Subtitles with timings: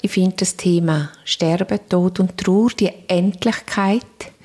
[0.00, 4.04] Ich finde das Thema Sterben, Tod und Trauer, die Endlichkeit,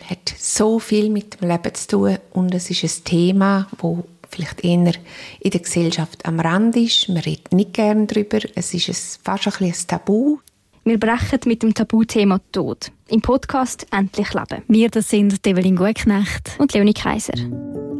[0.10, 4.64] hat so viel mit dem Leben zu tun und es ist ein Thema, wo vielleicht
[4.64, 4.94] eher
[5.40, 7.08] in der Gesellschaft am Rand ist.
[7.08, 8.40] Man redet nicht gern darüber.
[8.56, 10.40] Es ist ein, fast ein, ein Tabu.
[10.86, 12.92] Wir brechen mit dem Tabuthema Tod.
[13.08, 14.64] Im Podcast «Endlich Leben».
[14.68, 17.38] Wir, das sind Evelyn Gutknecht und Leonie Kaiser.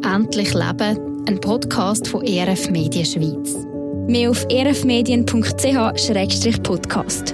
[0.04, 3.73] «Endlich Leben», ein Podcast von ERF Medien Schweiz.
[4.08, 7.34] Mehr auf erfmedien.ch-podcast.